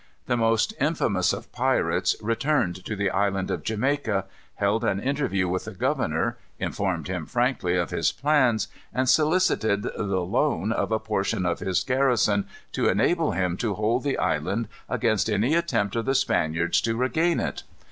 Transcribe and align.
This 0.25 0.35
most 0.35 0.73
infamous 0.81 1.31
of 1.31 1.51
pirates 1.51 2.15
returned 2.23 2.83
to 2.85 2.95
the 2.95 3.11
Island 3.11 3.51
of 3.51 3.61
Jamaica, 3.61 4.25
held 4.55 4.83
an 4.83 4.99
interview 4.99 5.47
with 5.47 5.65
the 5.65 5.73
governor, 5.75 6.39
informed 6.57 7.07
him 7.07 7.27
frankly 7.27 7.75
of 7.75 7.91
his 7.91 8.11
plans, 8.11 8.67
and 8.91 9.07
solicited 9.07 9.83
the 9.83 10.03
loan 10.21 10.71
of 10.71 10.91
a 10.91 10.97
portion 10.97 11.45
of 11.45 11.59
his 11.59 11.83
garrison 11.83 12.47
to 12.71 12.89
enable 12.89 13.33
him 13.33 13.55
to 13.57 13.75
hold 13.75 14.01
the 14.01 14.17
island 14.17 14.69
against 14.89 15.29
any 15.29 15.53
attempt 15.53 15.95
of 15.95 16.05
the 16.05 16.15
Spaniards 16.15 16.81
to 16.81 16.97
regain 16.97 17.39
it. 17.39 17.61